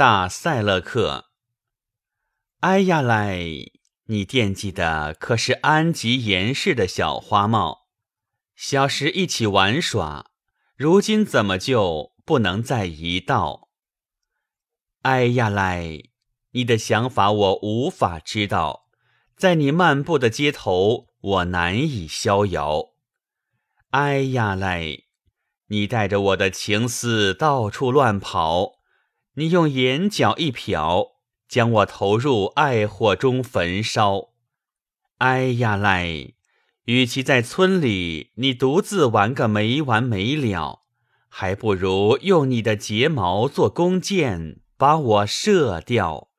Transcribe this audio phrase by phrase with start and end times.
[0.00, 1.26] 大塞勒克。
[2.60, 3.70] 哎呀嘞！
[4.06, 7.80] 你惦记的可是安吉严氏的小花帽？
[8.56, 10.30] 小时一起玩耍，
[10.74, 13.68] 如今怎么就不能再一道？
[15.02, 16.08] 哎呀嘞！
[16.52, 18.86] 你的想法我无法知道，
[19.36, 22.94] 在你漫步的街头，我难以逍遥。
[23.90, 25.08] 哎呀嘞！
[25.66, 28.79] 你带着我的情思到处乱跑，
[29.40, 31.12] 你用眼角一瞟。
[31.48, 34.28] 将我投入爱火中焚烧，
[35.18, 36.36] 哎呀嘞！
[36.84, 40.82] 与其在村里你独自玩个没完没了，
[41.28, 46.29] 还不如用你的睫毛做弓箭，把我射掉。